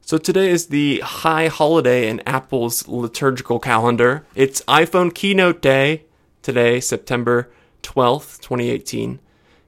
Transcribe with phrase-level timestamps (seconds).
[0.00, 4.24] So today is the high holiday in Apple's liturgical calendar.
[4.34, 6.04] It's iPhone keynote day
[6.40, 7.50] today, September
[7.82, 9.20] 12th, 2018.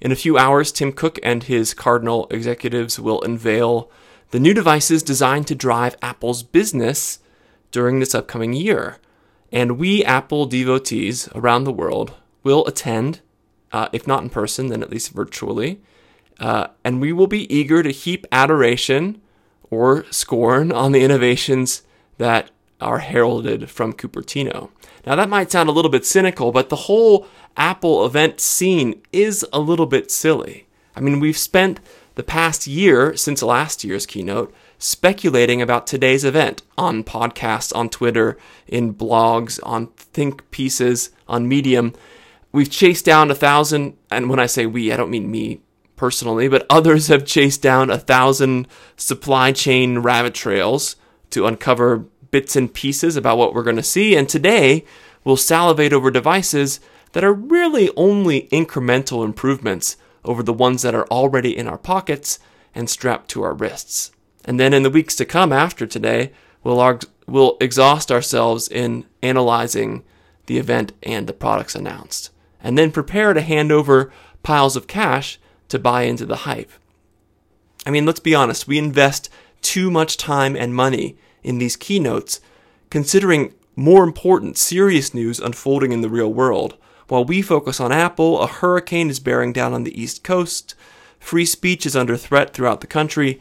[0.00, 3.90] In a few hours, Tim Cook and his Cardinal executives will unveil
[4.30, 7.20] the new devices designed to drive Apple's business
[7.70, 8.98] during this upcoming year.
[9.50, 12.12] And we Apple devotees around the world
[12.42, 13.20] will attend,
[13.72, 15.80] uh, if not in person, then at least virtually.
[16.38, 19.22] Uh, and we will be eager to heap adoration
[19.70, 21.82] or scorn on the innovations
[22.18, 22.50] that
[22.80, 24.70] are heralded from Cupertino.
[25.06, 29.46] Now, that might sound a little bit cynical, but the whole Apple event scene is
[29.52, 30.66] a little bit silly.
[30.94, 31.80] I mean, we've spent
[32.16, 38.36] the past year, since last year's keynote, speculating about today's event on podcasts, on Twitter,
[38.66, 41.94] in blogs, on think pieces, on Medium.
[42.52, 45.60] We've chased down a thousand, and when I say we, I don't mean me
[45.96, 50.96] personally, but others have chased down a thousand supply chain rabbit trails
[51.30, 54.14] to uncover bits and pieces about what we're going to see.
[54.14, 54.84] And today,
[55.24, 56.80] we'll salivate over devices
[57.12, 62.38] that are really only incremental improvements over the ones that are already in our pockets
[62.74, 64.12] and strapped to our wrists.
[64.44, 66.32] And then in the weeks to come after today,
[66.62, 70.04] we'll, arg- we'll exhaust ourselves in analyzing
[70.46, 75.40] the event and the products announced, and then prepare to hand over piles of cash
[75.68, 76.70] to buy into the hype.
[77.84, 79.28] I mean, let's be honest, we invest
[79.62, 82.40] too much time and money in these keynotes,
[82.90, 86.76] considering more important, serious news unfolding in the real world.
[87.08, 90.74] While we focus on Apple, a hurricane is bearing down on the East Coast,
[91.20, 93.40] free speech is under threat throughout the country,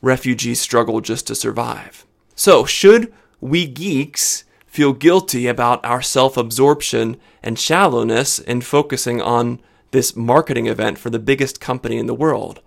[0.00, 2.06] refugees struggle just to survive.
[2.34, 9.60] So, should we geeks feel guilty about our self absorption and shallowness in focusing on
[9.92, 12.60] this marketing event for the biggest company in the world?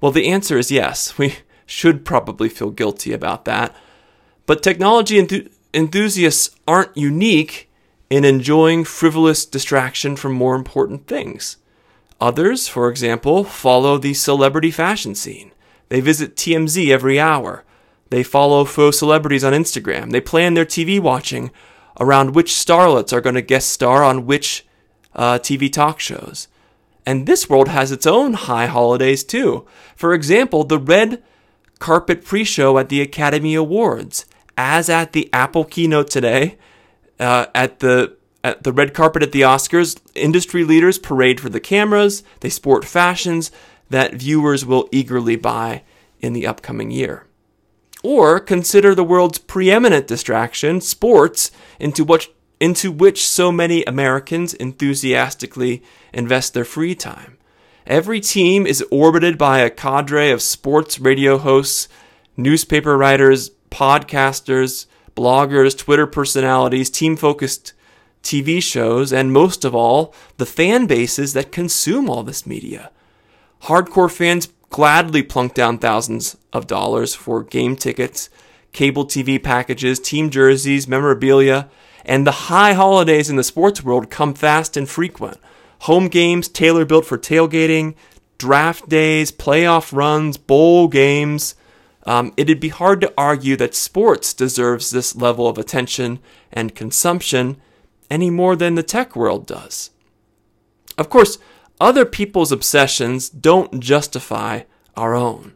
[0.00, 1.18] Well, the answer is yes.
[1.18, 1.36] We
[1.68, 3.74] should probably feel guilty about that.
[4.46, 7.68] But technology enth- enthusiasts aren't unique
[8.08, 11.56] in enjoying frivolous distraction from more important things.
[12.20, 15.50] Others, for example, follow the celebrity fashion scene.
[15.88, 17.64] They visit TMZ every hour.
[18.10, 20.12] They follow faux celebrities on Instagram.
[20.12, 21.50] They plan their TV watching
[21.98, 24.66] around which starlets are going to guest star on which
[25.14, 26.48] uh, TV talk shows.
[27.06, 29.64] And this world has its own high holidays too.
[29.94, 31.22] For example, the red
[31.78, 34.26] carpet pre show at the Academy Awards,
[34.58, 36.58] as at the Apple keynote today,
[37.20, 41.60] uh, at the at the red carpet at the Oscars, industry leaders parade for the
[41.60, 42.22] cameras.
[42.40, 43.50] They sport fashions
[43.90, 45.82] that viewers will eagerly buy
[46.20, 47.26] in the upcoming year.
[48.02, 51.50] Or consider the world's preeminent distraction, sports,
[51.80, 52.30] into which,
[52.60, 57.36] into which so many Americans enthusiastically invest their free time.
[57.86, 61.88] Every team is orbited by a cadre of sports radio hosts,
[62.36, 67.72] newspaper writers, podcasters, bloggers, Twitter personalities, team focused
[68.22, 72.90] TV shows, and most of all, the fan bases that consume all this media.
[73.62, 78.28] Hardcore fans gladly plunk down thousands of dollars for game tickets,
[78.72, 81.70] cable TV packages, team jerseys, memorabilia,
[82.06, 85.38] and the high holidays in the sports world come fast and frequent.
[85.80, 87.94] Home games tailor built for tailgating,
[88.38, 91.56] draft days, playoff runs, bowl games.
[92.04, 96.20] Um, it'd be hard to argue that sports deserves this level of attention
[96.52, 97.60] and consumption
[98.08, 99.90] any more than the tech world does.
[100.96, 101.38] Of course,
[101.80, 104.62] other people's obsessions don't justify
[104.96, 105.54] our own.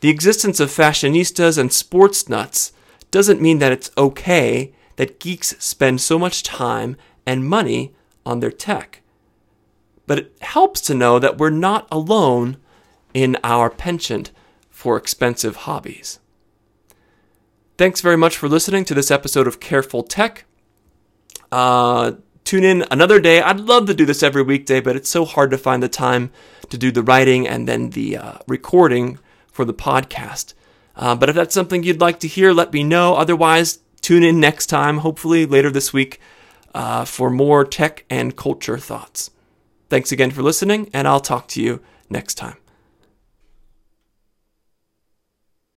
[0.00, 2.72] The existence of fashionistas and sports nuts
[3.10, 6.94] doesn't mean that it's okay that geeks spend so much time
[7.24, 7.94] and money
[8.26, 9.00] on their tech.
[10.06, 12.58] But it helps to know that we're not alone
[13.14, 14.30] in our penchant
[14.68, 16.20] for expensive hobbies.
[17.78, 20.44] Thanks very much for listening to this episode of Careful Tech.
[21.50, 22.12] Uh,
[22.44, 23.40] tune in another day.
[23.40, 26.30] I'd love to do this every weekday, but it's so hard to find the time
[26.68, 29.18] to do the writing and then the uh, recording
[29.50, 30.52] for the podcast.
[30.94, 33.14] Uh, but if that's something you'd like to hear, let me know.
[33.14, 36.20] Otherwise, tune in next time, hopefully later this week,
[36.74, 39.30] uh, for more tech and culture thoughts.
[39.88, 42.56] Thanks again for listening, and I'll talk to you next time.